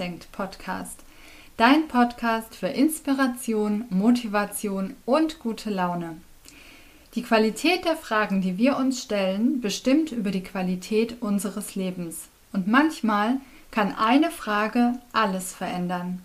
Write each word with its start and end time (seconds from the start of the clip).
nachdenkt 0.00 0.32
Podcast. 0.32 1.00
Dein 1.58 1.86
Podcast 1.86 2.54
für 2.54 2.68
Inspiration, 2.68 3.84
Motivation 3.90 4.94
und 5.04 5.40
gute 5.40 5.68
Laune. 5.68 6.16
Die 7.14 7.22
Qualität 7.22 7.84
der 7.84 7.96
Fragen, 7.96 8.40
die 8.40 8.56
wir 8.56 8.78
uns 8.78 9.02
stellen, 9.02 9.60
bestimmt 9.60 10.10
über 10.10 10.30
die 10.30 10.42
Qualität 10.42 11.20
unseres 11.20 11.74
Lebens. 11.74 12.28
Und 12.54 12.66
manchmal 12.66 13.42
kann 13.70 13.94
eine 13.94 14.30
Frage 14.30 14.94
alles 15.12 15.52
verändern. 15.52 16.22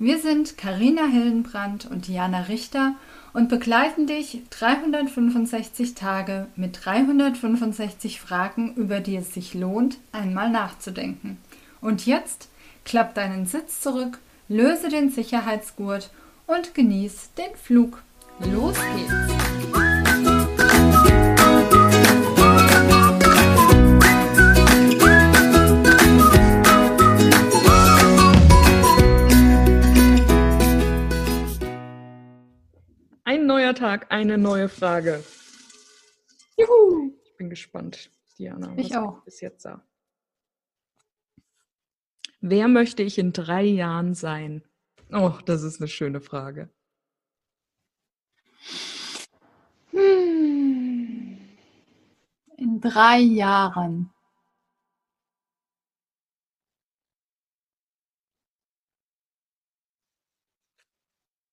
Wir 0.00 0.18
sind 0.18 0.58
Karina 0.58 1.06
Hildenbrand 1.06 1.88
und 1.88 2.08
Diana 2.08 2.40
Richter 2.40 2.96
und 3.32 3.48
begleiten 3.48 4.08
dich 4.08 4.42
365 4.50 5.94
Tage 5.94 6.48
mit 6.56 6.84
365 6.84 8.20
Fragen, 8.20 8.74
über 8.74 8.98
die 8.98 9.14
es 9.14 9.32
sich 9.32 9.54
lohnt, 9.54 9.98
einmal 10.10 10.50
nachzudenken. 10.50 11.38
Und 11.80 12.04
jetzt 12.04 12.48
klapp 12.86 13.14
deinen 13.14 13.44
Sitz 13.44 13.80
zurück, 13.80 14.18
löse 14.48 14.88
den 14.88 15.10
Sicherheitsgurt 15.10 16.10
und 16.46 16.74
genieß 16.74 17.34
den 17.34 17.54
Flug. 17.56 18.02
Los 18.40 18.76
geht's! 18.94 19.36
neuer 33.46 33.74
Tag, 33.74 34.06
eine 34.10 34.38
neue 34.38 34.68
Frage. 34.68 35.24
Juhu! 36.56 37.12
Ich 37.24 37.36
bin 37.36 37.48
gespannt, 37.48 38.10
Diana. 38.38 38.72
Was 38.76 38.86
ich 38.86 38.96
auch. 38.96 39.22
Bis 39.24 39.40
jetzt 39.40 39.62
sah. 39.62 39.85
Wer 42.40 42.68
möchte 42.68 43.02
ich 43.02 43.18
in 43.18 43.32
drei 43.32 43.64
Jahren 43.64 44.14
sein? 44.14 44.62
Oh, 45.12 45.32
das 45.44 45.62
ist 45.62 45.80
eine 45.80 45.88
schöne 45.88 46.20
Frage. 46.20 46.70
Hm. 49.90 51.38
In 52.56 52.80
drei 52.80 53.18
Jahren. 53.18 54.10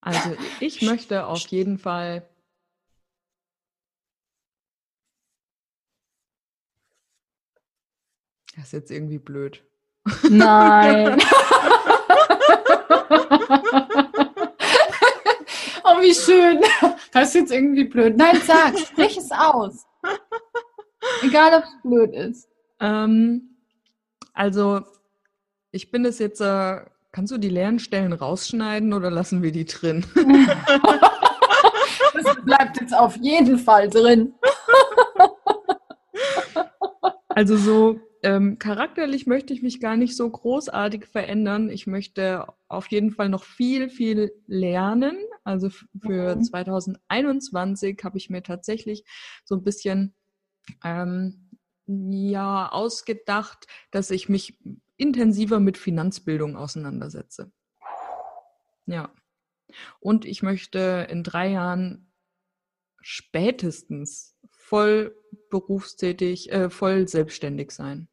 Also 0.00 0.36
ich 0.60 0.82
möchte 0.82 1.26
auf 1.26 1.46
jeden 1.46 1.78
Fall 1.78 2.28
Das 8.56 8.66
ist 8.66 8.72
jetzt 8.72 8.90
irgendwie 8.90 9.18
blöd. 9.18 9.64
Nein. 10.28 11.18
oh, 15.84 16.00
wie 16.00 16.14
schön. 16.14 16.60
Das 17.12 17.28
ist 17.28 17.34
jetzt 17.34 17.52
irgendwie 17.52 17.84
blöd. 17.84 18.16
Nein, 18.16 18.40
sag, 18.44 18.78
sprich 18.78 19.16
es 19.16 19.30
aus. 19.30 19.86
Egal, 21.22 21.54
ob 21.54 21.64
es 21.64 21.76
blöd 21.82 22.14
ist. 22.14 22.48
Ähm, 22.80 23.56
also, 24.32 24.82
ich 25.70 25.90
bin 25.90 26.04
es 26.04 26.18
jetzt 26.18 26.40
äh, 26.40 26.80
Kannst 27.14 27.32
du 27.32 27.38
die 27.38 27.48
leeren 27.48 27.78
Stellen 27.78 28.12
rausschneiden 28.12 28.92
oder 28.92 29.08
lassen 29.08 29.40
wir 29.40 29.52
die 29.52 29.66
drin? 29.66 30.04
das 32.12 32.36
bleibt 32.44 32.80
jetzt 32.80 32.92
auf 32.92 33.16
jeden 33.18 33.56
Fall 33.56 33.88
drin. 33.88 34.34
also 37.28 37.56
so 37.56 38.00
ähm, 38.24 38.58
charakterlich 38.58 39.26
möchte 39.26 39.52
ich 39.52 39.62
mich 39.62 39.80
gar 39.80 39.98
nicht 39.98 40.16
so 40.16 40.28
großartig 40.28 41.04
verändern. 41.04 41.68
Ich 41.68 41.86
möchte 41.86 42.46
auf 42.68 42.86
jeden 42.86 43.10
Fall 43.10 43.28
noch 43.28 43.44
viel, 43.44 43.90
viel 43.90 44.32
lernen. 44.46 45.18
Also 45.44 45.68
für 45.68 46.36
mhm. 46.36 46.42
2021 46.42 48.00
habe 48.02 48.16
ich 48.16 48.30
mir 48.30 48.42
tatsächlich 48.42 49.04
so 49.44 49.54
ein 49.56 49.62
bisschen 49.62 50.14
ähm, 50.82 51.50
ja 51.86 52.72
ausgedacht, 52.72 53.66
dass 53.90 54.10
ich 54.10 54.30
mich 54.30 54.58
intensiver 54.96 55.60
mit 55.60 55.76
Finanzbildung 55.76 56.56
auseinandersetze. 56.56 57.52
Ja. 58.86 59.12
Und 60.00 60.24
ich 60.24 60.42
möchte 60.42 61.06
in 61.10 61.24
drei 61.24 61.50
Jahren 61.50 62.10
spätestens 63.02 64.34
voll 64.50 65.14
berufstätig, 65.50 66.50
äh, 66.50 66.70
voll 66.70 67.06
selbstständig 67.06 67.70
sein. 67.72 68.08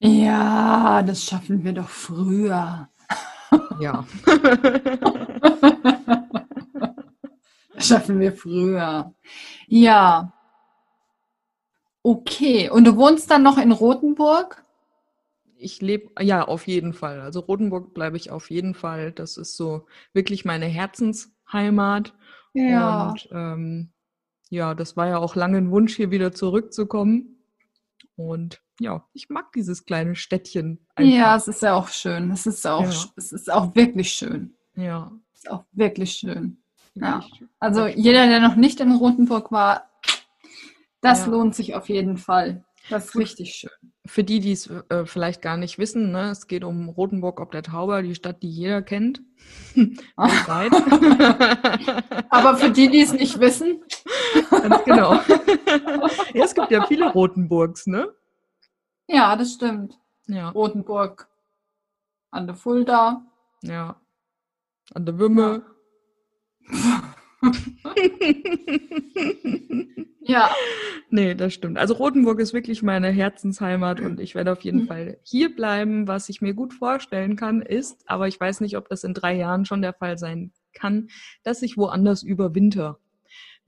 Ja, 0.00 1.02
das 1.02 1.24
schaffen 1.24 1.64
wir 1.64 1.72
doch 1.72 1.88
früher. 1.88 2.88
Ja. 3.80 4.04
das 7.74 7.88
schaffen 7.88 8.20
wir 8.20 8.32
früher. 8.32 9.14
Ja. 9.66 10.32
Okay. 12.02 12.70
Und 12.70 12.84
du 12.84 12.96
wohnst 12.96 13.30
dann 13.30 13.42
noch 13.42 13.58
in 13.58 13.72
Rothenburg? 13.72 14.64
ich 15.58 15.82
lebe, 15.82 16.10
ja, 16.22 16.46
auf 16.46 16.66
jeden 16.66 16.92
Fall. 16.92 17.20
Also 17.20 17.40
Rotenburg 17.40 17.92
bleibe 17.94 18.16
ich 18.16 18.30
auf 18.30 18.50
jeden 18.50 18.74
Fall. 18.74 19.12
Das 19.12 19.36
ist 19.36 19.56
so 19.56 19.86
wirklich 20.12 20.44
meine 20.44 20.66
Herzensheimat. 20.66 22.14
Ja. 22.54 23.10
Und 23.10 23.28
ähm, 23.32 23.92
ja, 24.50 24.74
das 24.74 24.96
war 24.96 25.08
ja 25.08 25.18
auch 25.18 25.36
lange 25.36 25.58
ein 25.58 25.70
Wunsch, 25.70 25.96
hier 25.96 26.10
wieder 26.10 26.32
zurückzukommen. 26.32 27.42
Und 28.16 28.62
ja, 28.80 29.04
ich 29.12 29.28
mag 29.28 29.52
dieses 29.52 29.84
kleine 29.84 30.14
Städtchen. 30.14 30.86
Einfach. 30.94 31.12
Ja, 31.12 31.36
es 31.36 31.48
ist 31.48 31.62
ja 31.62 31.74
auch 31.74 31.88
schön. 31.88 32.30
Es 32.30 32.46
ist 32.46 32.66
auch, 32.66 32.82
ja. 32.82 33.04
es 33.16 33.32
ist 33.32 33.50
auch 33.50 33.74
wirklich 33.74 34.10
schön. 34.10 34.54
Ja. 34.76 35.10
Es 35.32 35.40
ist 35.40 35.50
auch 35.50 35.64
wirklich 35.72 36.12
schön. 36.12 36.62
Ja. 36.94 37.24
Also 37.60 37.86
jeder, 37.86 38.26
der 38.26 38.40
noch 38.40 38.56
nicht 38.56 38.80
in 38.80 38.92
Rotenburg 38.92 39.52
war, 39.52 39.88
das 41.00 41.26
ja. 41.26 41.32
lohnt 41.32 41.54
sich 41.54 41.74
auf 41.74 41.88
jeden 41.88 42.16
Fall. 42.16 42.64
Das 42.90 43.06
ist 43.06 43.16
richtig 43.16 43.54
schön. 43.54 43.70
Für 44.06 44.24
die, 44.24 44.40
die 44.40 44.52
es 44.52 44.70
äh, 44.88 45.04
vielleicht 45.04 45.42
gar 45.42 45.58
nicht 45.58 45.78
wissen, 45.78 46.10
ne, 46.10 46.30
es 46.30 46.46
geht 46.46 46.64
um 46.64 46.88
Rotenburg 46.88 47.40
ob 47.40 47.52
der 47.52 47.62
Tauber, 47.62 48.02
die 48.02 48.14
Stadt, 48.14 48.42
die 48.42 48.48
jeder 48.48 48.80
kennt. 48.80 49.20
Aber 52.30 52.56
für 52.56 52.70
die, 52.70 52.88
die 52.88 53.02
es 53.02 53.12
nicht 53.12 53.38
wissen. 53.38 53.82
Ganz 54.50 54.84
genau. 54.84 55.12
ja, 56.34 56.44
es 56.44 56.54
gibt 56.54 56.70
ja 56.70 56.86
viele 56.86 57.12
Rotenburgs, 57.12 57.86
ne? 57.86 58.08
Ja, 59.08 59.34
das 59.36 59.54
stimmt. 59.54 59.98
Ja. 60.26 60.50
Rotenburg 60.50 61.28
an 62.30 62.46
der 62.46 62.54
Fulda. 62.54 63.26
Ja. 63.62 64.00
An 64.94 65.06
der 65.06 65.18
Wümme. 65.18 65.64
Ja. 70.20 70.50
Nee, 71.10 71.34
das 71.34 71.54
stimmt. 71.54 71.78
Also 71.78 71.94
Rothenburg 71.94 72.38
ist 72.38 72.52
wirklich 72.52 72.82
meine 72.82 73.08
Herzensheimat 73.08 74.00
und 74.00 74.20
ich 74.20 74.34
werde 74.34 74.52
auf 74.52 74.60
jeden 74.60 74.82
mhm. 74.82 74.86
Fall 74.86 75.18
hier 75.22 75.54
bleiben. 75.54 76.06
Was 76.06 76.28
ich 76.28 76.42
mir 76.42 76.52
gut 76.52 76.74
vorstellen 76.74 77.34
kann, 77.34 77.62
ist, 77.62 78.02
aber 78.06 78.28
ich 78.28 78.38
weiß 78.38 78.60
nicht, 78.60 78.76
ob 78.76 78.90
das 78.90 79.04
in 79.04 79.14
drei 79.14 79.34
Jahren 79.34 79.64
schon 79.64 79.80
der 79.80 79.94
Fall 79.94 80.18
sein 80.18 80.52
kann, 80.74 81.08
dass 81.44 81.62
ich 81.62 81.78
woanders 81.78 82.22
überwinter. 82.22 82.98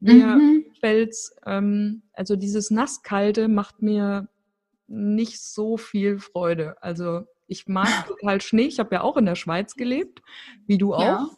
Mir 0.01 0.27
mhm. 0.27 0.67
fällt's, 0.81 1.35
ähm, 1.47 2.03
also 2.13 2.37
dieses 2.37 2.71
Nasskalte 2.71 3.49
macht 3.49 3.81
mir 3.81 4.29
nicht 4.91 5.41
so 5.41 5.77
viel 5.77 6.19
Freude. 6.19 6.77
Also 6.83 7.23
ich 7.47 7.67
mag 7.67 7.89
total 8.09 8.41
Schnee. 8.41 8.65
Ich 8.65 8.79
habe 8.79 8.95
ja 8.95 9.03
auch 9.03 9.17
in 9.17 9.27
der 9.27 9.37
Schweiz 9.37 9.75
gelebt, 9.75 10.23
wie 10.67 10.79
du 10.79 10.95
auch. 10.95 11.03
Ja. 11.03 11.31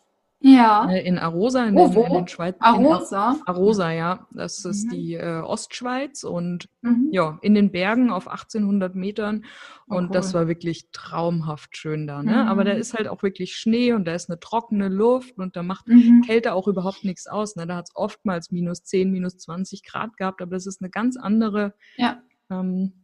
Ja. 0.44 0.90
Äh, 0.90 1.06
in 1.06 1.18
Arosa, 1.18 1.66
in, 1.66 1.76
oh, 1.76 1.88
den, 1.88 2.02
in 2.02 2.12
den 2.12 2.28
Schweiz. 2.28 2.56
Arosa? 2.58 3.36
Arosa, 3.46 3.92
ja. 3.92 4.26
Das 4.32 4.64
ist 4.64 4.86
mhm. 4.86 4.90
die 4.90 5.14
äh, 5.14 5.40
Ostschweiz 5.40 6.24
und 6.24 6.68
mhm. 6.80 7.08
ja, 7.12 7.38
in 7.42 7.54
den 7.54 7.70
Bergen 7.70 8.10
auf 8.10 8.26
1800 8.26 8.94
Metern. 8.96 9.44
Oh, 9.88 9.94
und 9.94 10.04
oh, 10.04 10.06
cool. 10.08 10.12
das 10.12 10.34
war 10.34 10.48
wirklich 10.48 10.90
traumhaft 10.90 11.76
schön 11.76 12.08
da. 12.08 12.22
Ne? 12.22 12.32
Mhm. 12.32 12.48
Aber 12.48 12.64
da 12.64 12.72
ist 12.72 12.94
halt 12.94 13.06
auch 13.06 13.22
wirklich 13.22 13.54
Schnee 13.54 13.92
und 13.92 14.04
da 14.04 14.14
ist 14.14 14.28
eine 14.28 14.40
trockene 14.40 14.88
Luft 14.88 15.38
und 15.38 15.54
da 15.54 15.62
macht 15.62 15.86
mhm. 15.86 16.22
Kälte 16.26 16.54
auch 16.54 16.66
überhaupt 16.66 17.04
nichts 17.04 17.28
aus. 17.28 17.54
Ne? 17.54 17.66
Da 17.66 17.76
hat 17.76 17.88
es 17.88 17.96
oftmals 17.96 18.50
minus 18.50 18.82
10, 18.82 19.12
minus 19.12 19.38
20 19.38 19.84
Grad 19.84 20.16
gehabt, 20.16 20.42
aber 20.42 20.56
das 20.56 20.66
ist 20.66 20.82
eine 20.82 20.90
ganz 20.90 21.16
andere, 21.16 21.74
ja. 21.96 22.20
ähm, 22.50 22.92
ja, 22.92 23.01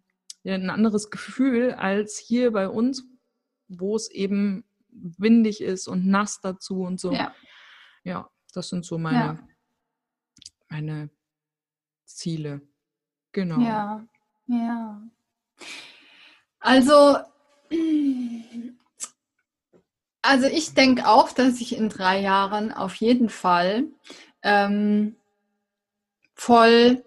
ein 0.54 0.70
anderes 0.70 1.10
Gefühl 1.10 1.72
als 1.72 2.18
hier 2.18 2.52
bei 2.52 2.68
uns, 2.68 3.04
wo 3.68 3.96
es 3.96 4.10
eben 4.10 4.64
windig 4.90 5.60
ist 5.60 5.88
und 5.88 6.06
nass 6.06 6.40
dazu 6.40 6.82
und 6.82 7.00
so. 7.00 7.12
Ja, 7.12 7.34
ja 8.04 8.30
das 8.52 8.68
sind 8.68 8.84
so 8.84 8.98
meine, 8.98 9.18
ja. 9.18 9.38
meine 10.68 11.10
Ziele. 12.04 12.62
Genau. 13.32 13.60
Ja, 13.60 14.06
ja. 14.46 15.02
Also, 16.60 17.18
also 20.22 20.46
ich 20.46 20.74
denke 20.74 21.06
auch, 21.06 21.32
dass 21.32 21.60
ich 21.60 21.76
in 21.76 21.88
drei 21.88 22.20
Jahren 22.20 22.72
auf 22.72 22.94
jeden 22.96 23.28
Fall 23.28 23.84
ähm, 24.42 25.16
voll 26.34 27.04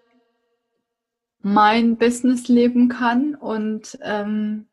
mein 1.44 1.98
Business 1.98 2.48
leben 2.48 2.90
kann 2.90 3.36
und 3.36 3.98
ähm, 4.02 4.68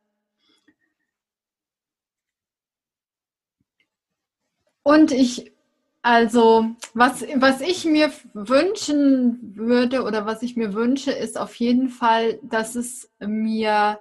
und 4.82 5.12
ich 5.12 5.52
also 6.02 6.66
was 6.94 7.24
was 7.36 7.60
ich 7.60 7.84
mir 7.84 8.12
wünschen 8.34 9.56
würde 9.56 10.02
oder 10.04 10.26
was 10.26 10.42
ich 10.42 10.56
mir 10.56 10.74
wünsche 10.74 11.10
ist 11.10 11.38
auf 11.38 11.54
jeden 11.56 11.88
Fall, 11.88 12.38
dass 12.42 12.74
es 12.74 13.10
mir 13.18 14.00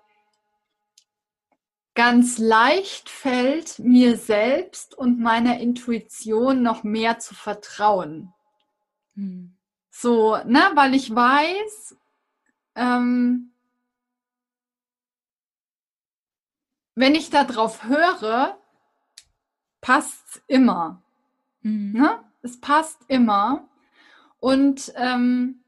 ganz 1.97 2.37
leicht 2.37 3.09
fällt, 3.09 3.79
mir 3.79 4.17
selbst 4.17 4.95
und 4.95 5.19
meiner 5.19 5.59
Intuition 5.59 6.61
noch 6.61 6.83
mehr 6.83 7.17
zu 7.17 7.33
vertrauen. 7.33 8.33
Hm. 9.15 9.57
So, 9.89 10.37
ne, 10.45 10.61
weil 10.75 10.93
ich 10.93 11.13
weiß, 11.13 11.97
ähm, 12.77 13.51
wenn 16.95 17.15
ich 17.15 17.29
darauf 17.29 17.83
höre, 17.83 18.57
passt 19.81 20.41
immer. 20.47 21.01
Mhm. 21.62 21.94
Ne? 21.94 22.19
Es 22.41 22.62
passt 22.62 23.01
immer. 23.07 23.68
Und 24.39 24.94
ähm, 24.95 25.63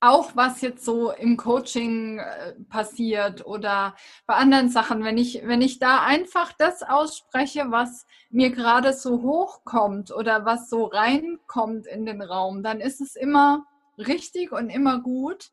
auch 0.00 0.36
was 0.36 0.60
jetzt 0.60 0.84
so 0.84 1.12
im 1.12 1.36
Coaching 1.36 2.18
äh, 2.18 2.54
passiert 2.68 3.46
oder 3.46 3.94
bei 4.26 4.34
anderen 4.34 4.68
Sachen, 4.68 5.02
wenn 5.02 5.16
ich, 5.16 5.42
wenn 5.44 5.62
ich 5.62 5.78
da 5.78 6.02
einfach 6.02 6.52
das 6.52 6.82
ausspreche, 6.82 7.70
was 7.70 8.06
mir 8.30 8.50
gerade 8.50 8.92
so 8.92 9.22
hochkommt 9.22 10.10
oder 10.12 10.44
was 10.44 10.68
so 10.68 10.84
reinkommt 10.84 11.86
in 11.86 12.04
den 12.04 12.20
Raum, 12.20 12.62
dann 12.62 12.80
ist 12.80 13.00
es 13.00 13.16
immer 13.16 13.64
richtig 13.96 14.52
und 14.52 14.68
immer 14.68 15.00
gut. 15.00 15.52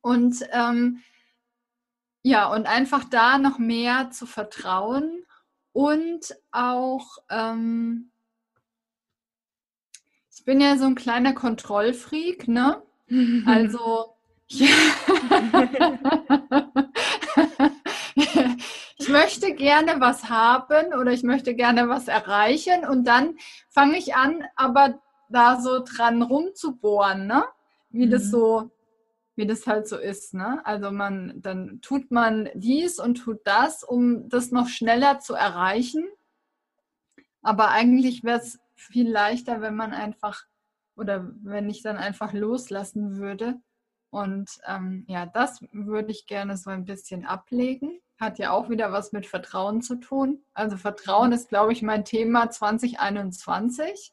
Und 0.00 0.44
ähm, 0.52 1.02
ja, 2.22 2.46
und 2.50 2.66
einfach 2.66 3.04
da 3.04 3.38
noch 3.38 3.58
mehr 3.58 4.10
zu 4.10 4.26
vertrauen 4.26 5.24
und 5.72 6.34
auch, 6.52 7.18
ähm, 7.30 8.10
ich 10.34 10.44
bin 10.44 10.60
ja 10.60 10.76
so 10.76 10.86
ein 10.86 10.94
kleiner 10.94 11.34
Kontrollfreak, 11.34 12.48
ne? 12.48 12.82
Also, 13.46 14.14
ja. 14.48 14.68
ich 18.96 19.08
möchte 19.08 19.54
gerne 19.54 20.00
was 20.00 20.30
haben 20.30 20.94
oder 20.94 21.12
ich 21.12 21.24
möchte 21.24 21.54
gerne 21.54 21.88
was 21.88 22.08
erreichen 22.08 22.86
und 22.86 23.04
dann 23.04 23.36
fange 23.68 23.98
ich 23.98 24.16
an, 24.16 24.44
aber 24.56 25.00
da 25.28 25.60
so 25.60 25.82
dran 25.84 26.22
rumzubohren, 26.22 27.26
ne? 27.26 27.44
Wie 27.90 28.06
mhm. 28.06 28.10
das 28.10 28.30
so, 28.30 28.70
wie 29.36 29.46
das 29.46 29.66
halt 29.66 29.88
so 29.88 29.98
ist, 29.98 30.34
ne? 30.34 30.64
Also 30.64 30.90
man, 30.90 31.40
dann 31.40 31.80
tut 31.80 32.10
man 32.10 32.48
dies 32.54 32.98
und 33.00 33.16
tut 33.16 33.40
das, 33.44 33.82
um 33.82 34.28
das 34.28 34.52
noch 34.52 34.68
schneller 34.68 35.18
zu 35.18 35.34
erreichen. 35.34 36.06
Aber 37.42 37.70
eigentlich 37.70 38.22
wäre 38.24 38.38
es 38.38 38.58
viel 38.76 39.10
leichter, 39.10 39.60
wenn 39.60 39.74
man 39.74 39.92
einfach 39.92 40.44
oder 40.96 41.32
wenn 41.42 41.68
ich 41.68 41.82
dann 41.82 41.96
einfach 41.96 42.32
loslassen 42.32 43.16
würde. 43.18 43.56
Und 44.10 44.48
ähm, 44.66 45.04
ja, 45.08 45.26
das 45.26 45.60
würde 45.72 46.12
ich 46.12 46.26
gerne 46.26 46.56
so 46.56 46.70
ein 46.70 46.84
bisschen 46.84 47.24
ablegen. 47.24 48.00
Hat 48.20 48.38
ja 48.38 48.52
auch 48.52 48.70
wieder 48.70 48.92
was 48.92 49.10
mit 49.10 49.26
Vertrauen 49.26 49.82
zu 49.82 49.96
tun. 49.96 50.44
Also 50.54 50.76
Vertrauen 50.76 51.32
ist, 51.32 51.48
glaube 51.48 51.72
ich, 51.72 51.82
mein 51.82 52.04
Thema 52.04 52.48
2021. 52.48 54.12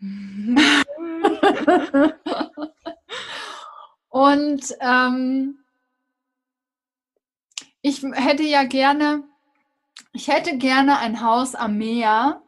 Und 4.18 4.76
ähm, 4.80 5.60
ich 7.82 8.02
hätte 8.02 8.42
ja 8.42 8.64
gerne, 8.64 9.22
ich 10.12 10.26
hätte 10.26 10.58
gerne 10.58 10.98
ein 10.98 11.22
Haus 11.22 11.54
am 11.54 11.78
Meer, 11.78 12.42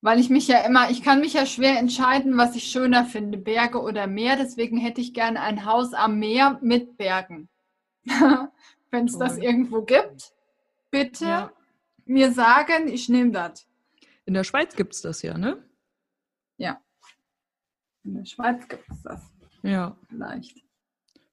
weil 0.00 0.18
ich 0.18 0.30
mich 0.30 0.48
ja 0.48 0.60
immer, 0.60 0.88
ich 0.88 1.02
kann 1.02 1.20
mich 1.20 1.34
ja 1.34 1.44
schwer 1.44 1.78
entscheiden, 1.78 2.38
was 2.38 2.56
ich 2.56 2.70
schöner 2.70 3.04
finde, 3.04 3.36
Berge 3.36 3.82
oder 3.82 4.06
Meer. 4.06 4.36
Deswegen 4.36 4.78
hätte 4.78 5.02
ich 5.02 5.12
gerne 5.12 5.42
ein 5.42 5.66
Haus 5.66 5.92
am 5.92 6.18
Meer 6.18 6.58
mit 6.62 6.96
Bergen. 6.96 7.50
Wenn 8.90 9.04
es 9.04 9.18
das 9.18 9.36
irgendwo 9.36 9.82
gibt, 9.82 10.32
bitte 10.90 11.26
ja. 11.26 11.52
mir 12.06 12.32
sagen, 12.32 12.88
ich 12.88 13.10
nehme 13.10 13.32
das. 13.32 13.68
In 14.24 14.32
der 14.32 14.44
Schweiz 14.44 14.74
gibt 14.74 14.94
es 14.94 15.02
das 15.02 15.20
ja, 15.20 15.36
ne? 15.36 15.62
Ja. 16.56 16.80
In 18.04 18.14
der 18.14 18.24
Schweiz 18.24 18.66
gibt 18.68 18.88
es 18.90 19.02
das. 19.02 19.37
Ja. 19.62 19.96
Vielleicht. 20.08 20.62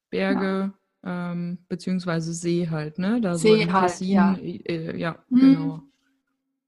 Berge, 0.10 0.74
ja. 1.04 1.32
ähm, 1.32 1.60
beziehungsweise 1.68 2.34
See 2.34 2.70
halt, 2.70 3.00
ne? 3.00 3.22
Da 3.22 3.36
See 3.36 3.66
so 3.66 3.74
halt, 3.74 3.90
Tessin, 3.90 4.08
ja. 4.08 4.36
Äh, 4.36 4.98
ja, 4.98 5.18
mhm. 5.30 5.40
genau. 5.40 5.82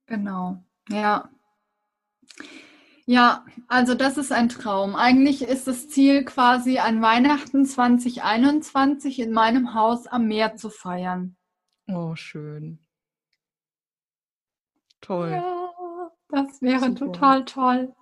Genau, 0.07 0.63
ja. 0.89 1.29
Ja, 3.05 3.45
also 3.69 3.95
das 3.95 4.17
ist 4.17 4.33
ein 4.33 4.49
Traum. 4.49 4.95
Eigentlich 4.95 5.41
ist 5.41 5.65
das 5.65 5.87
Ziel 5.87 6.25
quasi 6.25 6.79
an 6.79 7.01
Weihnachten 7.01 7.65
2021 7.65 9.19
in 9.19 9.31
meinem 9.31 9.73
Haus 9.73 10.07
am 10.07 10.27
Meer 10.27 10.57
zu 10.57 10.69
feiern. 10.69 11.37
Oh, 11.87 12.15
schön. 12.15 12.79
Toll. 14.99 15.31
Ja, 15.31 16.11
das 16.29 16.61
wäre 16.61 16.81
Super. 16.81 16.95
total 16.95 17.45
toll. 17.45 17.95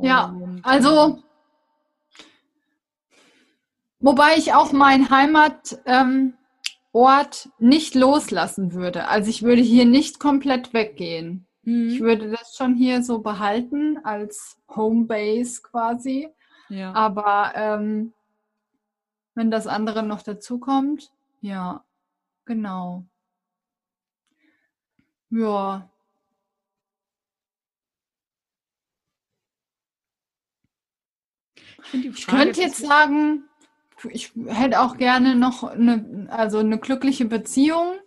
Ja, 0.00 0.34
also 0.62 1.22
wobei 4.00 4.36
ich 4.36 4.52
auch 4.52 4.72
meinen 4.72 5.10
Heimatort 5.10 5.78
ähm, 5.86 6.34
nicht 7.58 7.94
loslassen 7.94 8.72
würde. 8.72 9.08
Also 9.08 9.30
ich 9.30 9.42
würde 9.42 9.62
hier 9.62 9.84
nicht 9.84 10.18
komplett 10.18 10.72
weggehen. 10.72 11.46
Mhm. 11.62 11.90
Ich 11.90 12.00
würde 12.00 12.30
das 12.30 12.56
schon 12.56 12.74
hier 12.74 13.02
so 13.02 13.20
behalten 13.20 13.98
als 14.04 14.58
Homebase 14.68 15.62
quasi. 15.62 16.28
Ja. 16.68 16.92
Aber 16.94 17.52
ähm, 17.54 18.12
wenn 19.34 19.50
das 19.50 19.66
andere 19.66 20.02
noch 20.02 20.22
dazu 20.22 20.58
kommt, 20.58 21.12
ja, 21.40 21.84
genau. 22.44 23.04
Ja. 25.30 25.88
Ich, 31.92 32.06
ich 32.06 32.26
könnte 32.26 32.60
jetzt 32.60 32.78
sagen, 32.78 33.44
ich 34.10 34.32
hätte 34.46 34.80
auch 34.80 34.96
gerne 34.96 35.34
noch 35.34 35.64
eine, 35.64 36.26
also 36.30 36.58
eine 36.58 36.78
glückliche 36.78 37.24
Beziehung 37.24 37.98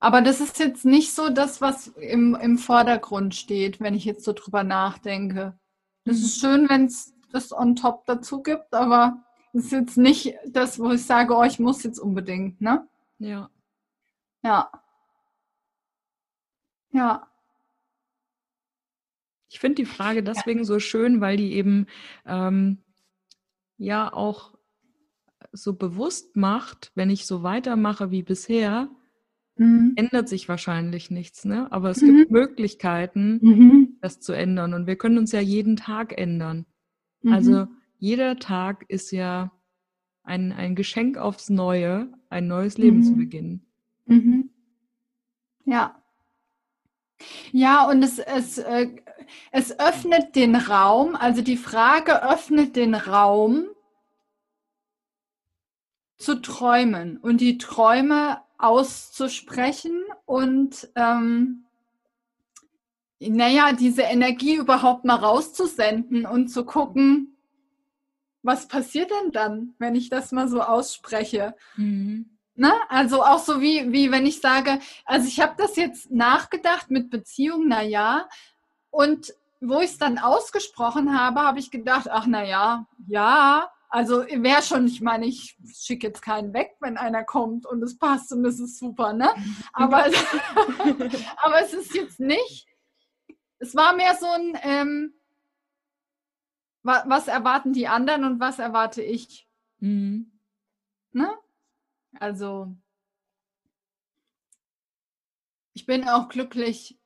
aber 0.00 0.22
das 0.22 0.40
ist 0.40 0.58
jetzt 0.58 0.86
nicht 0.86 1.12
so 1.12 1.28
das, 1.28 1.60
was 1.60 1.88
im, 1.88 2.34
im 2.34 2.56
Vordergrund 2.56 3.34
steht, 3.34 3.80
wenn 3.80 3.94
ich 3.94 4.06
jetzt 4.06 4.24
so 4.24 4.32
drüber 4.32 4.64
nachdenke. 4.64 5.58
Das 6.04 6.18
mhm. 6.18 6.24
ist 6.24 6.40
schön, 6.40 6.68
wenn 6.70 6.86
es 6.86 7.14
das 7.32 7.52
on 7.52 7.76
top 7.76 8.06
dazu 8.06 8.42
gibt, 8.42 8.72
aber 8.72 9.22
es 9.52 9.66
ist 9.66 9.72
jetzt 9.72 9.98
nicht 9.98 10.34
das, 10.46 10.78
wo 10.78 10.90
ich 10.92 11.04
sage, 11.04 11.36
oh, 11.36 11.44
ich 11.44 11.58
muss 11.58 11.82
jetzt 11.82 11.98
unbedingt, 11.98 12.60
ne? 12.62 12.88
Ja. 13.18 13.50
Ja. 14.42 14.72
Ja. 16.92 17.26
Ich 19.50 19.60
finde 19.60 19.82
die 19.82 19.86
Frage 19.86 20.22
deswegen 20.22 20.60
ja. 20.60 20.64
so 20.64 20.78
schön, 20.78 21.20
weil 21.20 21.36
die 21.36 21.52
eben 21.52 21.86
ähm, 22.24 22.78
ja 23.80 24.12
auch 24.12 24.54
so 25.52 25.74
bewusst 25.74 26.36
macht, 26.36 26.92
wenn 26.94 27.10
ich 27.10 27.26
so 27.26 27.42
weitermache 27.42 28.10
wie 28.10 28.22
bisher, 28.22 28.88
mhm. 29.56 29.94
ändert 29.96 30.28
sich 30.28 30.48
wahrscheinlich 30.48 31.10
nichts, 31.10 31.44
ne? 31.44 31.72
Aber 31.72 31.90
es 31.90 32.02
mhm. 32.02 32.18
gibt 32.18 32.30
Möglichkeiten, 32.30 33.40
mhm. 33.42 33.96
das 34.00 34.20
zu 34.20 34.32
ändern. 34.32 34.74
Und 34.74 34.86
wir 34.86 34.96
können 34.96 35.18
uns 35.18 35.32
ja 35.32 35.40
jeden 35.40 35.76
Tag 35.76 36.16
ändern. 36.16 36.66
Also 37.26 37.66
mhm. 37.66 37.68
jeder 37.98 38.36
Tag 38.36 38.84
ist 38.88 39.10
ja 39.10 39.50
ein, 40.22 40.52
ein 40.52 40.74
Geschenk 40.74 41.16
aufs 41.16 41.50
Neue, 41.50 42.12
ein 42.28 42.46
neues 42.46 42.78
Leben 42.78 43.02
zu 43.02 43.12
mhm. 43.12 43.16
beginnen. 43.16 43.66
Mhm. 44.06 44.50
Ja. 45.64 45.96
Ja, 47.52 47.88
und 47.88 48.02
es, 48.02 48.18
es, 48.18 48.58
äh, 48.58 48.88
es 49.52 49.78
öffnet 49.78 50.36
den 50.36 50.56
Raum, 50.56 51.16
also 51.16 51.42
die 51.42 51.56
Frage 51.56 52.22
öffnet 52.22 52.76
den 52.76 52.94
Raum 52.94 53.66
zu 56.16 56.40
träumen 56.40 57.16
und 57.16 57.40
die 57.40 57.58
Träume 57.58 58.42
auszusprechen 58.58 60.04
und 60.26 60.88
ähm, 60.94 61.64
naja, 63.18 63.72
diese 63.72 64.02
Energie 64.02 64.56
überhaupt 64.56 65.04
mal 65.04 65.16
rauszusenden 65.16 66.26
und 66.26 66.48
zu 66.48 66.64
gucken, 66.64 67.36
was 68.42 68.68
passiert 68.68 69.10
denn 69.10 69.32
dann, 69.32 69.74
wenn 69.78 69.94
ich 69.94 70.08
das 70.08 70.32
mal 70.32 70.48
so 70.48 70.62
ausspreche? 70.62 71.54
Mhm. 71.76 72.30
Ne? 72.54 72.72
Also 72.88 73.22
auch 73.22 73.38
so 73.38 73.60
wie, 73.60 73.92
wie 73.92 74.10
wenn 74.10 74.26
ich 74.26 74.40
sage, 74.40 74.80
also 75.04 75.28
ich 75.28 75.40
habe 75.40 75.54
das 75.56 75.76
jetzt 75.76 76.10
nachgedacht 76.10 76.90
mit 76.90 77.10
Beziehung, 77.10 77.68
naja, 77.68 78.28
und 78.90 79.34
wo 79.60 79.80
ich 79.80 79.90
es 79.90 79.98
dann 79.98 80.18
ausgesprochen 80.18 81.18
habe, 81.18 81.40
habe 81.40 81.58
ich 81.58 81.70
gedacht, 81.70 82.08
ach 82.10 82.26
na 82.26 82.44
ja, 82.44 82.86
ja, 83.06 83.70
also 83.90 84.24
wäre 84.24 84.62
schon, 84.62 84.86
ich 84.86 85.00
meine, 85.00 85.26
ich 85.26 85.58
schicke 85.74 86.06
jetzt 86.06 86.22
keinen 86.22 86.54
weg, 86.54 86.76
wenn 86.80 86.96
einer 86.96 87.24
kommt 87.24 87.66
und 87.66 87.82
es 87.82 87.98
passt 87.98 88.32
und 88.32 88.44
es 88.44 88.60
ist 88.60 88.78
super, 88.78 89.12
ne? 89.12 89.30
Aber, 89.72 90.04
aber 91.42 91.62
es 91.62 91.72
ist 91.72 91.94
jetzt 91.94 92.20
nicht. 92.20 92.68
Es 93.58 93.74
war 93.74 93.94
mehr 93.94 94.14
so 94.14 94.26
ein, 94.26 94.58
ähm, 94.62 95.14
was 96.82 97.28
erwarten 97.28 97.72
die 97.72 97.88
anderen 97.88 98.24
und 98.24 98.40
was 98.40 98.58
erwarte 98.58 99.02
ich? 99.02 99.48
Mhm. 99.80 100.38
Ne? 101.12 101.36
Also, 102.18 102.74
ich 105.74 105.84
bin 105.84 106.08
auch 106.08 106.28
glücklich, 106.28 106.99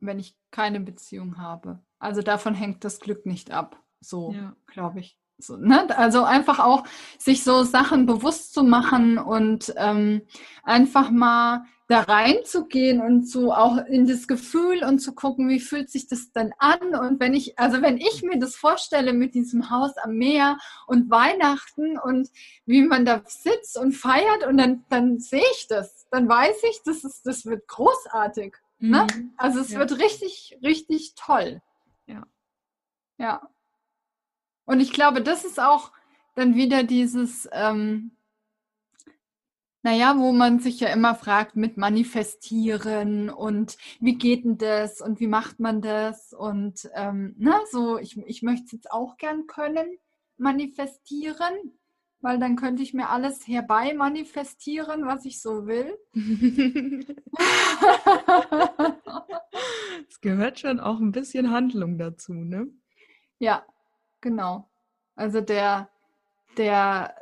wenn 0.00 0.18
ich 0.18 0.36
keine 0.50 0.80
Beziehung 0.80 1.38
habe. 1.38 1.80
Also 1.98 2.22
davon 2.22 2.54
hängt 2.54 2.84
das 2.84 3.00
Glück 3.00 3.26
nicht 3.26 3.50
ab. 3.50 3.82
So, 4.00 4.32
ja. 4.32 4.54
glaube 4.66 5.00
ich. 5.00 5.18
So, 5.38 5.56
ne? 5.56 5.96
Also 5.96 6.24
einfach 6.24 6.58
auch 6.58 6.84
sich 7.16 7.44
so 7.44 7.62
Sachen 7.62 8.06
bewusst 8.06 8.54
zu 8.54 8.64
machen 8.64 9.18
und 9.18 9.72
ähm, 9.76 10.22
einfach 10.64 11.10
mal 11.10 11.64
da 11.88 12.00
reinzugehen 12.00 13.00
und 13.00 13.26
so 13.28 13.52
auch 13.54 13.78
in 13.86 14.06
das 14.06 14.28
Gefühl 14.28 14.84
und 14.84 14.98
zu 14.98 15.14
gucken, 15.14 15.48
wie 15.48 15.60
fühlt 15.60 15.90
sich 15.90 16.06
das 16.06 16.32
denn 16.32 16.52
an? 16.58 16.94
Und 16.94 17.18
wenn 17.18 17.32
ich, 17.32 17.58
also 17.58 17.80
wenn 17.80 17.96
ich 17.96 18.22
mir 18.22 18.38
das 18.38 18.56
vorstelle 18.56 19.14
mit 19.14 19.34
diesem 19.34 19.70
Haus 19.70 19.96
am 19.96 20.16
Meer 20.16 20.58
und 20.86 21.08
Weihnachten 21.08 21.98
und 21.98 22.28
wie 22.66 22.82
man 22.82 23.06
da 23.06 23.22
sitzt 23.26 23.78
und 23.78 23.92
feiert 23.92 24.46
und 24.46 24.58
dann, 24.58 24.84
dann 24.90 25.18
sehe 25.18 25.42
ich 25.54 25.66
das, 25.68 26.06
dann 26.10 26.28
weiß 26.28 26.56
ich, 26.68 26.82
das 26.84 27.04
ist, 27.04 27.24
das 27.24 27.46
wird 27.46 27.66
großartig. 27.68 28.54
Ne? 28.78 29.06
Mhm. 29.12 29.20
Ne? 29.20 29.30
Also 29.36 29.60
es 29.60 29.72
ja. 29.72 29.78
wird 29.78 29.98
richtig, 29.98 30.58
richtig 30.62 31.14
toll. 31.16 31.60
Ja. 32.06 32.26
Ja. 33.18 33.48
Und 34.64 34.80
ich 34.80 34.92
glaube, 34.92 35.22
das 35.22 35.44
ist 35.44 35.60
auch 35.60 35.92
dann 36.34 36.54
wieder 36.54 36.84
dieses, 36.84 37.48
ähm, 37.52 38.12
naja, 39.82 40.18
wo 40.18 40.32
man 40.32 40.60
sich 40.60 40.80
ja 40.80 40.88
immer 40.88 41.14
fragt 41.14 41.56
mit 41.56 41.76
Manifestieren 41.76 43.30
und 43.30 43.78
wie 44.00 44.16
geht 44.16 44.44
denn 44.44 44.58
das 44.58 45.00
und 45.00 45.20
wie 45.20 45.26
macht 45.26 45.60
man 45.60 45.80
das 45.80 46.32
und 46.32 46.88
ähm, 46.94 47.34
na, 47.38 47.60
so, 47.70 47.98
ich, 47.98 48.16
ich 48.18 48.42
möchte 48.42 48.66
es 48.66 48.72
jetzt 48.72 48.92
auch 48.92 49.16
gern 49.16 49.46
können, 49.46 49.98
manifestieren 50.36 51.78
weil 52.20 52.38
dann 52.38 52.56
könnte 52.56 52.82
ich 52.82 52.94
mir 52.94 53.08
alles 53.10 53.46
herbei 53.46 53.94
manifestieren, 53.94 55.06
was 55.06 55.24
ich 55.24 55.40
so 55.40 55.66
will. 55.66 55.96
es 60.08 60.20
gehört 60.20 60.58
schon 60.58 60.80
auch 60.80 60.98
ein 61.00 61.12
bisschen 61.12 61.50
Handlung 61.52 61.96
dazu, 61.98 62.32
ne? 62.32 62.66
Ja, 63.38 63.64
genau. 64.20 64.68
Also 65.14 65.40
der, 65.40 65.88
der, 66.56 67.14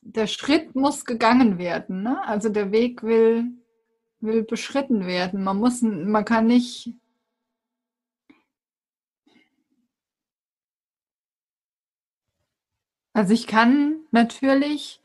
der 0.00 0.26
Schritt 0.26 0.74
muss 0.74 1.04
gegangen 1.04 1.58
werden, 1.58 2.02
ne? 2.02 2.20
Also 2.26 2.48
der 2.48 2.72
Weg 2.72 3.04
will, 3.04 3.44
will 4.20 4.42
beschritten 4.42 5.06
werden. 5.06 5.44
Man 5.44 5.58
muss, 5.58 5.82
man 5.82 6.24
kann 6.24 6.46
nicht 6.46 6.94
Also 13.12 13.34
ich 13.34 13.46
kann 13.46 13.96
natürlich 14.10 15.00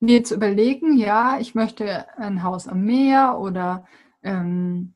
mir 0.00 0.16
jetzt 0.16 0.30
überlegen, 0.30 0.96
ja, 0.96 1.38
ich 1.40 1.54
möchte 1.54 2.06
ein 2.18 2.42
Haus 2.42 2.68
am 2.68 2.84
Meer 2.84 3.38
oder 3.38 3.86
ähm, 4.22 4.94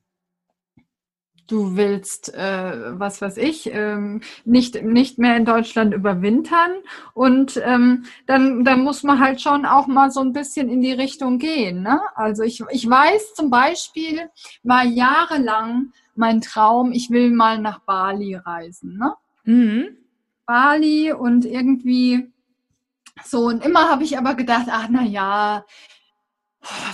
du 1.47 1.75
willst, 1.75 2.33
äh, 2.33 2.99
was 2.99 3.21
weiß 3.21 3.37
ich, 3.37 3.69
ähm, 3.73 4.21
nicht, 4.45 4.81
nicht 4.83 5.19
mehr 5.19 5.35
in 5.37 5.45
Deutschland 5.45 5.93
überwintern. 5.93 6.71
Und 7.13 7.61
ähm, 7.63 8.05
dann, 8.25 8.63
dann 8.63 8.83
muss 8.83 9.03
man 9.03 9.19
halt 9.19 9.41
schon 9.41 9.65
auch 9.65 9.87
mal 9.87 10.09
so 10.09 10.21
ein 10.21 10.33
bisschen 10.33 10.69
in 10.69 10.81
die 10.81 10.93
Richtung 10.93 11.39
gehen. 11.39 11.83
Ne? 11.83 11.99
Also 12.15 12.43
ich, 12.43 12.63
ich 12.71 12.89
weiß 12.89 13.33
zum 13.35 13.49
Beispiel, 13.49 14.29
war 14.63 14.85
jahrelang 14.85 15.91
mein 16.15 16.41
Traum, 16.41 16.91
ich 16.91 17.09
will 17.09 17.31
mal 17.31 17.59
nach 17.59 17.79
Bali 17.79 18.35
reisen. 18.35 18.97
Ne? 18.97 19.13
Mhm. 19.43 20.02
Bali 20.45 21.11
und 21.13 21.45
irgendwie 21.45 22.31
so. 23.23 23.45
Und 23.47 23.63
immer 23.63 23.89
habe 23.89 24.03
ich 24.03 24.17
aber 24.17 24.35
gedacht, 24.35 24.67
ach 24.69 24.87
na 24.89 25.03
ja, 25.03 25.65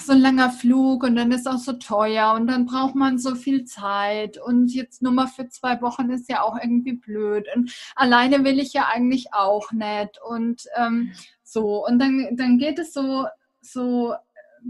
so 0.01 0.13
ein 0.13 0.22
langer 0.22 0.50
Flug 0.50 1.03
und 1.03 1.15
dann 1.15 1.32
ist 1.32 1.48
auch 1.48 1.60
so 1.60 1.74
teuer 1.74 2.34
und 2.34 2.48
dann 2.48 2.65
braucht 2.65 2.96
man 2.96 3.20
so 3.20 3.36
viel 3.36 3.65
Zeit 3.65 4.38
und 4.39 4.74
jetzt 4.74 5.01
nur 5.01 5.12
mal 5.12 5.27
für 5.27 5.48
zwei 5.50 5.79
Wochen 5.82 6.10
ist 6.10 6.27
ja 6.27 6.41
auch 6.41 6.58
irgendwie 6.60 6.94
blöd 6.94 7.46
und 7.56 7.72
alleine 7.96 8.44
will 8.44 8.60
ich 8.60 8.74
ja 8.74 8.88
eigentlich 8.88 9.34
auch 9.34 9.72
nicht 9.72 10.20
und 10.27 10.63
ähm, 10.75 11.13
so. 11.44 11.86
Und 11.86 12.00
dann, 12.00 12.29
dann 12.32 12.58
geht 12.58 12.79
es 12.79 12.94
so, 12.94 13.27
so 13.62 14.15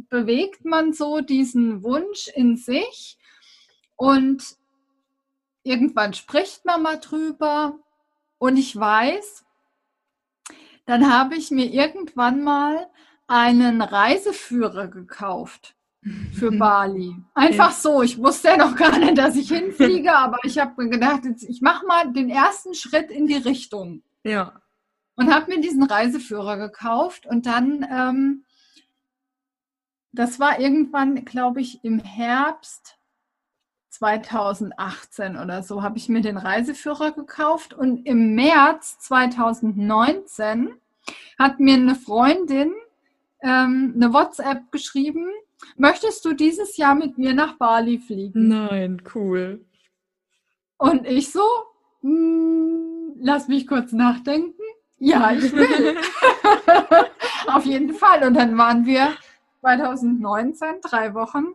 bewegt 0.10 0.66
man 0.66 0.94
so 0.94 1.22
diesen 1.22 1.84
Wunsch 1.84 2.28
in 2.34 2.58
sich 2.58 3.18
und 3.96 4.44
irgendwann 5.64 6.14
spricht 6.14 6.66
man 6.66 6.82
mal 6.84 7.00
drüber 7.00 7.80
und 8.40 8.58
ich 8.58 8.76
weiß, 8.76 9.46
dann 10.86 11.14
habe 11.14 11.36
ich 11.36 11.52
mir 11.52 11.66
irgendwann 11.66 12.42
mal 12.44 12.90
einen 13.28 13.82
Reiseführer 13.82 14.88
gekauft 14.88 15.76
für 16.34 16.52
Bali. 16.58 17.16
Einfach 17.36 17.72
so. 17.72 18.02
Ich 18.02 18.18
wusste 18.18 18.48
ja 18.48 18.58
noch 18.58 18.76
gar 18.76 18.98
nicht, 18.98 19.18
dass 19.18 19.36
ich 19.36 19.50
hinfliege, 19.50 20.16
aber 20.16 20.38
ich 20.44 20.58
habe 20.58 20.82
mir 20.82 20.90
gedacht, 20.90 21.22
ich 21.48 21.62
mache 21.62 21.86
mal 21.86 22.12
den 22.12 22.30
ersten 22.30 22.74
Schritt 22.74 23.12
in 23.12 23.28
die 23.28 23.36
Richtung. 23.36 24.02
Ja. 24.24 24.62
Und 25.16 25.34
habe 25.34 25.54
mir 25.54 25.62
diesen 25.62 25.84
Reiseführer 25.84 26.58
gekauft 26.58 27.26
und 27.26 27.46
dann, 27.46 27.86
ähm, 27.92 28.46
das 30.12 30.40
war 30.40 30.60
irgendwann, 30.60 31.24
glaube 31.26 31.62
ich, 31.62 31.84
im 31.84 32.00
Herbst 32.00 32.99
2018 33.90 35.38
oder 35.38 35.64
so 35.64 35.84
habe 35.84 35.98
ich 35.98 36.10
mir 36.10 36.22
den 36.22 36.38
Reiseführer 36.38 37.12
gekauft 37.12 37.74
und 37.74 38.06
im 38.06 38.36
März 38.36 39.00
2019 39.00 40.74
hat 41.38 41.60
mir 41.60 41.76
eine 41.76 41.96
Freundin 41.96 42.74
ähm, 43.42 43.94
eine 43.96 44.14
WhatsApp 44.14 44.72
geschrieben, 44.72 45.26
möchtest 45.78 46.26
du 46.26 46.34
dieses 46.34 46.78
Jahr 46.78 46.96
mit 46.96 47.18
mir 47.18 47.34
nach 47.34 47.54
Bali 47.58 48.00
fliegen? 48.00 48.48
Nein, 48.48 49.02
cool. 49.16 49.66
Und 50.78 51.06
ich 51.06 51.32
so, 51.32 51.44
hm, 52.02 53.16
lass 53.20 53.48
mich 53.48 53.68
kurz 53.68 53.92
nachdenken. 53.92 54.62
Ja, 54.98 55.32
ich 55.32 55.52
will. 55.54 55.98
Auf 57.48 57.66
jeden 57.66 57.94
Fall. 57.94 58.28
Und 58.28 58.36
dann 58.36 58.58
waren 58.58 58.86
wir 58.86 59.14
2019, 59.62 60.82
drei 60.82 61.14
Wochen 61.14 61.54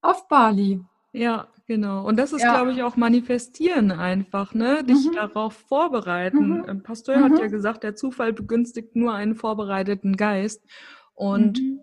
auf 0.00 0.28
Bali. 0.28 0.80
Ja, 1.12 1.48
genau. 1.66 2.06
Und 2.06 2.16
das 2.16 2.32
ist, 2.32 2.42
ja. 2.42 2.54
glaube 2.54 2.72
ich, 2.72 2.82
auch 2.82 2.96
manifestieren 2.96 3.90
einfach, 3.90 4.54
ne? 4.54 4.84
Dich 4.84 5.06
mhm. 5.06 5.14
darauf 5.14 5.54
vorbereiten. 5.54 6.64
Mhm. 6.66 6.82
Pastor 6.82 7.16
mhm. 7.16 7.24
hat 7.24 7.38
ja 7.40 7.46
gesagt, 7.46 7.82
der 7.82 7.96
Zufall 7.96 8.32
begünstigt 8.32 8.94
nur 8.94 9.14
einen 9.14 9.34
vorbereiteten 9.34 10.16
Geist. 10.16 10.64
Und 11.14 11.58
mhm. 11.58 11.80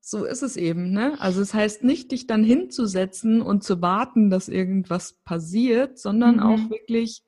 so 0.00 0.24
ist 0.24 0.42
es 0.42 0.56
eben, 0.56 0.92
ne? 0.92 1.20
Also 1.20 1.40
es 1.40 1.54
heißt 1.54 1.84
nicht, 1.84 2.12
dich 2.12 2.26
dann 2.26 2.44
hinzusetzen 2.44 3.40
und 3.42 3.64
zu 3.64 3.80
warten, 3.80 4.30
dass 4.30 4.48
irgendwas 4.48 5.14
passiert, 5.24 5.98
sondern 5.98 6.40
auch 6.40 6.58
mhm. 6.58 6.70
wirklich 6.70 7.24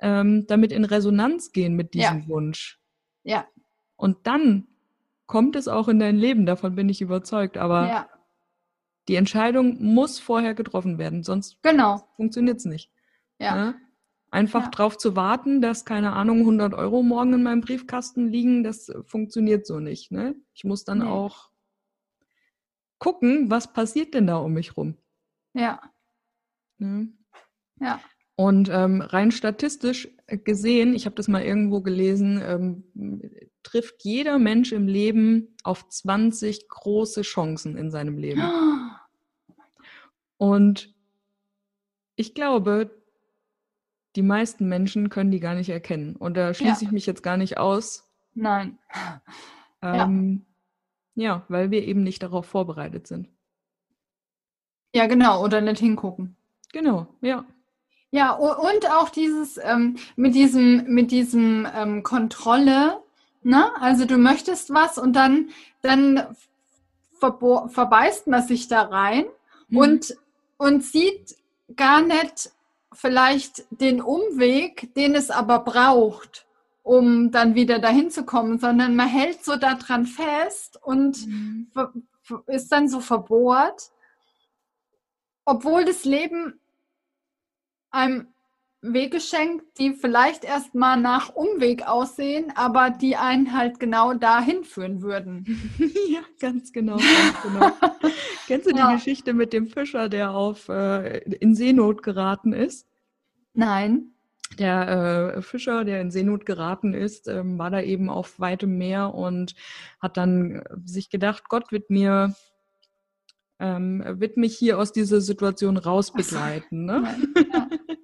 ähm, 0.00 0.46
damit 0.46 0.72
in 0.72 0.84
Resonanz 0.84 1.52
gehen 1.52 1.74
mit 1.74 1.94
diesem 1.94 2.22
ja. 2.22 2.28
Wunsch. 2.28 2.80
Ja. 3.22 3.46
Und 3.96 4.26
dann 4.26 4.66
kommt 5.26 5.56
es 5.56 5.68
auch 5.68 5.88
in 5.88 5.98
dein 5.98 6.16
Leben, 6.16 6.46
davon 6.46 6.74
bin 6.74 6.88
ich 6.88 7.00
überzeugt. 7.00 7.56
Aber 7.56 7.88
ja. 7.88 8.08
Die 9.08 9.16
Entscheidung 9.16 9.82
muss 9.82 10.18
vorher 10.18 10.54
getroffen 10.54 10.98
werden, 10.98 11.22
sonst 11.22 11.62
genau. 11.62 12.08
funktioniert 12.16 12.58
es 12.58 12.64
nicht. 12.64 12.90
Ja. 13.38 13.56
ja? 13.56 13.74
Einfach 14.30 14.64
ja. 14.64 14.70
drauf 14.70 14.98
zu 14.98 15.14
warten, 15.14 15.60
dass, 15.60 15.84
keine 15.84 16.12
Ahnung, 16.12 16.40
100 16.40 16.74
Euro 16.74 17.02
morgen 17.02 17.34
in 17.34 17.42
meinem 17.42 17.60
Briefkasten 17.60 18.28
liegen, 18.28 18.64
das 18.64 18.90
funktioniert 19.06 19.66
so 19.66 19.78
nicht. 19.78 20.10
Ne? 20.10 20.34
Ich 20.54 20.64
muss 20.64 20.84
dann 20.84 20.98
nee. 20.98 21.04
auch 21.04 21.50
gucken, 22.98 23.50
was 23.50 23.72
passiert 23.72 24.14
denn 24.14 24.26
da 24.26 24.36
um 24.38 24.54
mich 24.54 24.76
rum. 24.76 24.96
Ja. 25.52 25.80
Ne? 26.78 27.12
Ja. 27.80 28.00
Und 28.36 28.68
ähm, 28.72 29.00
rein 29.00 29.30
statistisch 29.30 30.08
gesehen, 30.26 30.94
ich 30.94 31.06
habe 31.06 31.14
das 31.14 31.28
mal 31.28 31.44
irgendwo 31.44 31.82
gelesen, 31.82 32.42
ähm, 32.44 33.20
trifft 33.62 34.04
jeder 34.04 34.40
Mensch 34.40 34.72
im 34.72 34.88
Leben 34.88 35.54
auf 35.62 35.88
20 35.88 36.68
große 36.68 37.22
Chancen 37.22 37.76
in 37.76 37.90
seinem 37.90 38.18
Leben. 38.18 38.42
Und 40.36 40.94
ich 42.16 42.34
glaube, 42.34 42.90
die 44.16 44.22
meisten 44.22 44.68
Menschen 44.68 45.08
können 45.10 45.30
die 45.30 45.40
gar 45.40 45.54
nicht 45.54 45.70
erkennen. 45.70 46.16
Und 46.16 46.36
da 46.36 46.54
schließe 46.54 46.84
ja. 46.84 46.88
ich 46.88 46.92
mich 46.92 47.06
jetzt 47.06 47.22
gar 47.22 47.36
nicht 47.36 47.58
aus. 47.58 48.08
Nein. 48.34 48.78
Ähm, 49.82 50.46
ja. 51.14 51.24
ja, 51.24 51.44
weil 51.48 51.70
wir 51.70 51.84
eben 51.84 52.02
nicht 52.02 52.22
darauf 52.22 52.46
vorbereitet 52.46 53.06
sind. 53.06 53.28
Ja, 54.94 55.06
genau, 55.06 55.44
oder 55.44 55.60
nicht 55.60 55.80
hingucken. 55.80 56.36
Genau, 56.72 57.06
ja. 57.20 57.44
Ja, 58.10 58.32
und 58.32 58.90
auch 58.92 59.10
dieses 59.10 59.58
ähm, 59.62 59.96
mit 60.14 60.34
diesem, 60.34 60.84
mit 60.86 61.10
diesem 61.10 61.66
ähm, 61.74 62.04
Kontrolle, 62.04 63.02
ne? 63.42 63.70
Also 63.80 64.04
du 64.04 64.16
möchtest 64.16 64.72
was 64.72 64.98
und 64.98 65.14
dann, 65.14 65.50
dann 65.82 66.36
verbeißt 67.18 68.28
man 68.28 68.42
sich 68.42 68.68
da 68.68 68.82
rein 68.82 69.24
mhm. 69.68 69.78
und, 69.78 70.16
und 70.56 70.84
sieht 70.84 71.36
gar 71.76 72.02
nicht 72.02 72.50
vielleicht 72.92 73.64
den 73.70 74.00
Umweg, 74.00 74.94
den 74.94 75.14
es 75.14 75.30
aber 75.30 75.60
braucht, 75.60 76.46
um 76.82 77.30
dann 77.30 77.54
wieder 77.54 77.78
dahin 77.78 78.10
zu 78.10 78.24
kommen, 78.24 78.58
sondern 78.58 78.94
man 78.94 79.08
hält 79.08 79.44
so 79.44 79.56
daran 79.56 80.06
fest 80.06 80.78
und 80.82 81.26
mhm. 81.26 81.70
ist 82.46 82.70
dann 82.70 82.88
so 82.88 83.00
verbohrt, 83.00 83.90
obwohl 85.44 85.84
das 85.84 86.04
Leben 86.04 86.60
einem 87.90 88.33
Wege 88.92 89.20
schenkt, 89.20 89.78
die 89.78 89.94
vielleicht 89.94 90.44
erstmal 90.44 91.00
nach 91.00 91.34
Umweg 91.34 91.86
aussehen, 91.86 92.52
aber 92.54 92.90
die 92.90 93.16
einen 93.16 93.56
halt 93.56 93.80
genau 93.80 94.12
dahin 94.14 94.64
führen 94.64 95.00
würden. 95.00 95.72
ja, 96.08 96.20
ganz 96.38 96.72
genau. 96.72 96.96
Ganz 96.96 97.42
genau. 97.42 97.72
Kennst 98.46 98.66
du 98.66 98.76
ja. 98.76 98.88
die 98.88 98.96
Geschichte 98.96 99.32
mit 99.32 99.52
dem 99.52 99.66
Fischer, 99.66 100.08
der 100.08 100.32
auf 100.32 100.68
äh, 100.68 101.18
in 101.18 101.54
Seenot 101.54 102.02
geraten 102.02 102.52
ist? 102.52 102.86
Nein. 103.54 104.10
Der 104.58 105.34
äh, 105.36 105.42
Fischer, 105.42 105.84
der 105.84 106.02
in 106.02 106.10
Seenot 106.10 106.44
geraten 106.44 106.92
ist, 106.92 107.26
ähm, 107.26 107.58
war 107.58 107.70
da 107.70 107.80
eben 107.80 108.10
auf 108.10 108.38
weitem 108.38 108.76
Meer 108.76 109.14
und 109.14 109.54
hat 109.98 110.18
dann 110.18 110.56
äh, 110.56 110.64
sich 110.84 111.08
gedacht, 111.08 111.48
Gott 111.48 111.72
wird 111.72 111.88
mir 111.88 112.34
ähm, 113.60 114.04
wird 114.06 114.36
mich 114.36 114.56
hier 114.58 114.78
aus 114.78 114.92
dieser 114.92 115.20
Situation 115.20 115.76
rausbegleiten. 115.76 116.84
Ne? 116.84 117.16
Ja. 117.36 117.44
Ja. 117.52 117.68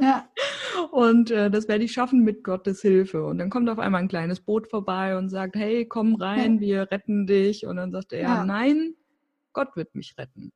Und 0.92 1.30
äh, 1.30 1.50
das 1.50 1.68
werde 1.68 1.84
ich 1.84 1.92
schaffen 1.92 2.22
mit 2.22 2.44
Gottes 2.44 2.80
Hilfe. 2.82 3.24
Und 3.24 3.38
dann 3.38 3.50
kommt 3.50 3.68
auf 3.68 3.78
einmal 3.78 4.00
ein 4.00 4.08
kleines 4.08 4.40
Boot 4.40 4.68
vorbei 4.68 5.16
und 5.16 5.28
sagt, 5.28 5.56
hey, 5.56 5.86
komm 5.86 6.14
rein, 6.14 6.56
ja. 6.56 6.60
wir 6.60 6.90
retten 6.90 7.26
dich. 7.26 7.66
Und 7.66 7.76
dann 7.76 7.92
sagt 7.92 8.12
er, 8.12 8.22
ja. 8.22 8.44
nein, 8.44 8.94
Gott 9.52 9.76
wird 9.76 9.94
mich 9.94 10.14
retten. 10.18 10.52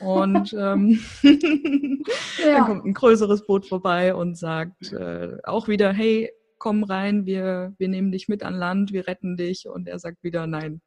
Und 0.00 0.52
ähm, 0.58 1.00
ja. 1.22 2.56
dann 2.56 2.64
kommt 2.64 2.84
ein 2.86 2.94
größeres 2.94 3.46
Boot 3.46 3.66
vorbei 3.66 4.14
und 4.14 4.36
sagt 4.36 4.92
äh, 4.92 5.36
auch 5.44 5.68
wieder, 5.68 5.92
hey, 5.92 6.30
komm 6.58 6.82
rein, 6.82 7.26
wir, 7.26 7.74
wir 7.78 7.88
nehmen 7.88 8.10
dich 8.10 8.28
mit 8.28 8.42
an 8.42 8.54
Land, 8.54 8.92
wir 8.92 9.06
retten 9.06 9.36
dich. 9.36 9.68
Und 9.68 9.88
er 9.88 9.98
sagt 9.98 10.22
wieder, 10.22 10.46
nein, 10.46 10.80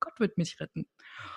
Gott 0.00 0.18
wird 0.18 0.38
mich 0.38 0.58
retten. 0.60 0.86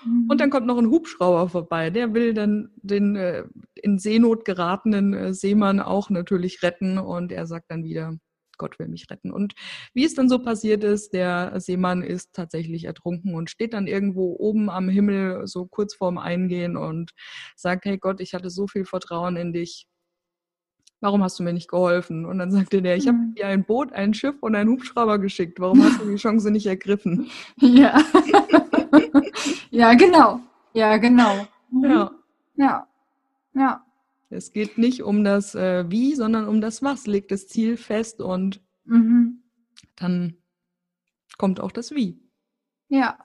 Und 0.03 0.39
dann 0.39 0.49
mhm. 0.49 0.51
kommt 0.51 0.67
noch 0.67 0.77
ein 0.77 0.89
Hubschrauber 0.89 1.49
vorbei. 1.49 1.89
Der 1.89 2.13
will 2.13 2.33
dann 2.33 2.71
den 2.77 3.15
äh, 3.15 3.43
in 3.75 3.99
Seenot 3.99 4.45
geratenen 4.45 5.13
äh, 5.13 5.33
Seemann 5.33 5.79
auch 5.79 6.09
natürlich 6.09 6.63
retten. 6.63 6.97
Und 6.97 7.31
er 7.31 7.47
sagt 7.47 7.69
dann 7.69 7.83
wieder, 7.83 8.13
Gott 8.59 8.77
will 8.77 8.87
mich 8.87 9.09
retten. 9.09 9.31
Und 9.31 9.53
wie 9.95 10.05
es 10.05 10.13
dann 10.13 10.29
so 10.29 10.37
passiert 10.37 10.83
ist, 10.83 11.13
der 11.13 11.59
Seemann 11.59 12.03
ist 12.03 12.33
tatsächlich 12.33 12.83
ertrunken 12.83 13.33
und 13.33 13.49
steht 13.49 13.73
dann 13.73 13.87
irgendwo 13.87 14.35
oben 14.37 14.69
am 14.69 14.87
Himmel, 14.89 15.47
so 15.47 15.65
kurz 15.65 15.95
vorm 15.95 16.19
Eingehen 16.19 16.77
und 16.77 17.11
sagt, 17.55 17.85
hey 17.85 17.97
Gott, 17.97 18.21
ich 18.21 18.35
hatte 18.35 18.51
so 18.51 18.67
viel 18.67 18.85
Vertrauen 18.85 19.35
in 19.37 19.53
dich. 19.53 19.87
Warum 21.01 21.23
hast 21.23 21.39
du 21.39 21.43
mir 21.43 21.53
nicht 21.53 21.69
geholfen? 21.69 22.25
Und 22.25 22.39
dann 22.39 22.51
sagte 22.51 22.81
der, 22.81 22.97
ich 22.97 23.07
habe 23.07 23.17
mhm. 23.17 23.35
dir 23.35 23.47
ein 23.47 23.63
Boot, 23.63 23.93
ein 23.93 24.13
Schiff 24.13 24.35
und 24.41 24.53
einen 24.53 24.69
Hubschrauber 24.69 25.17
geschickt. 25.17 25.59
Warum 25.59 25.81
hast 25.81 26.01
du 26.01 26.09
die 26.09 26.17
Chance 26.17 26.51
nicht 26.51 26.67
ergriffen? 26.67 27.29
Ja. 27.61 28.03
ja, 29.71 29.93
genau. 29.93 30.39
Ja, 30.73 30.97
genau. 30.97 31.47
Mhm. 31.71 31.83
Ja. 31.83 32.11
Ja. 32.55 32.87
Ja. 33.53 33.85
Es 34.29 34.53
geht 34.53 34.77
nicht 34.77 35.01
um 35.01 35.23
das 35.23 35.55
äh, 35.55 35.89
Wie, 35.89 36.13
sondern 36.15 36.47
um 36.47 36.61
das 36.61 36.83
Was. 36.83 37.07
Legt 37.07 37.31
das 37.31 37.47
Ziel 37.47 37.77
fest 37.77 38.21
und 38.21 38.61
mhm. 38.85 39.43
dann 39.95 40.37
kommt 41.37 41.59
auch 41.59 41.71
das 41.71 41.91
Wie. 41.91 42.21
Ja, 42.89 43.17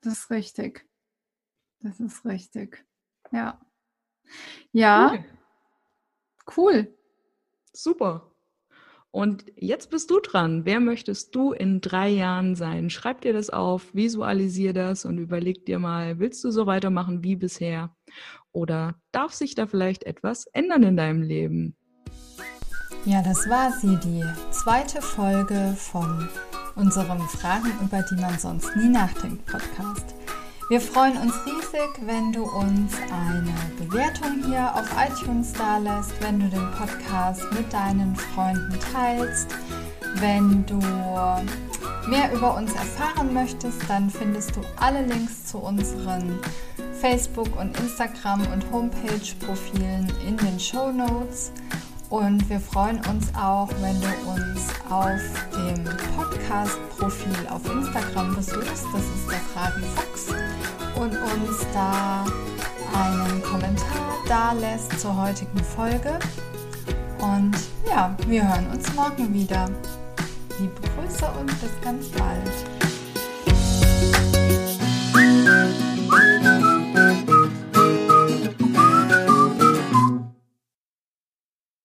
das 0.00 0.14
ist 0.14 0.30
richtig. 0.30 0.86
Das 1.80 2.00
ist 2.00 2.24
richtig. 2.24 2.84
Ja. 3.30 3.60
Ja. 4.72 5.12
Cool. 5.12 5.24
cool. 6.56 6.98
Super. 7.72 8.31
Und 9.12 9.44
jetzt 9.56 9.90
bist 9.90 10.10
du 10.10 10.20
dran. 10.20 10.64
Wer 10.64 10.80
möchtest 10.80 11.34
du 11.34 11.52
in 11.52 11.82
drei 11.82 12.08
Jahren 12.08 12.54
sein? 12.54 12.88
Schreib 12.88 13.20
dir 13.20 13.34
das 13.34 13.50
auf, 13.50 13.94
visualisier 13.94 14.72
das 14.72 15.04
und 15.04 15.18
überleg 15.18 15.66
dir 15.66 15.78
mal, 15.78 16.18
willst 16.18 16.42
du 16.44 16.50
so 16.50 16.66
weitermachen 16.66 17.22
wie 17.22 17.36
bisher? 17.36 17.94
Oder 18.52 18.94
darf 19.12 19.34
sich 19.34 19.54
da 19.54 19.66
vielleicht 19.66 20.04
etwas 20.04 20.46
ändern 20.46 20.82
in 20.82 20.96
deinem 20.96 21.22
Leben? 21.22 21.76
Ja, 23.04 23.22
das 23.22 23.48
war 23.50 23.70
sie, 23.72 23.96
die 23.96 24.24
zweite 24.50 25.02
Folge 25.02 25.74
von 25.76 26.28
unserem 26.74 27.20
Fragen, 27.20 27.70
über 27.84 28.02
die 28.02 28.20
man 28.20 28.38
sonst 28.38 28.74
nie 28.76 28.88
nachdenkt 28.88 29.44
Podcast. 29.44 30.21
Wir 30.68 30.80
freuen 30.80 31.18
uns 31.18 31.34
riesig, 31.44 31.90
wenn 32.06 32.32
du 32.32 32.44
uns 32.44 32.94
eine 33.10 33.52
Bewertung 33.78 34.42
hier 34.46 34.72
auf 34.74 34.86
iTunes 34.96 35.52
da 35.52 35.76
lässt, 35.78 36.12
wenn 36.22 36.40
du 36.40 36.48
den 36.48 36.70
Podcast 36.72 37.42
mit 37.52 37.70
deinen 37.72 38.16
Freunden 38.16 38.78
teilst. 38.92 39.48
Wenn 40.14 40.64
du 40.66 40.78
mehr 42.08 42.32
über 42.32 42.56
uns 42.56 42.72
erfahren 42.74 43.34
möchtest, 43.34 43.82
dann 43.88 44.08
findest 44.08 44.56
du 44.56 44.60
alle 44.76 45.04
Links 45.04 45.46
zu 45.46 45.58
unseren 45.58 46.38
Facebook- 47.00 47.58
und 47.60 47.78
Instagram- 47.78 48.46
und 48.52 48.64
Homepage-Profilen 48.70 50.10
in 50.26 50.36
den 50.36 50.58
Show 50.58 50.90
Notes. 50.90 51.52
Und 52.08 52.48
wir 52.50 52.60
freuen 52.60 53.00
uns 53.06 53.34
auch, 53.34 53.68
wenn 53.80 54.00
du 54.00 54.08
uns 54.30 54.68
auf 54.90 55.20
dem 55.54 55.84
Podcast-Profil 56.14 57.48
auf 57.48 57.64
Instagram 57.70 58.34
besuchst. 58.36 58.84
Das 58.92 59.02
ist 59.02 59.30
der 59.30 59.40
Fragen 59.40 59.82
Fuchs. 59.96 60.51
Und 60.96 61.12
uns 61.16 61.66
da 61.72 62.24
einen 62.94 63.42
Kommentar 63.42 64.12
da 64.28 64.52
lässt 64.52 65.00
zur 65.00 65.16
heutigen 65.16 65.58
Folge. 65.64 66.18
Und 67.18 67.56
ja, 67.88 68.16
wir 68.26 68.48
hören 68.48 68.68
uns 68.70 68.92
morgen 68.94 69.32
wieder. 69.32 69.68
Liebe 70.58 70.74
Grüße 70.96 71.26
und 71.38 71.46
bis 71.60 71.70
ganz 71.82 72.08
bald. 72.08 72.71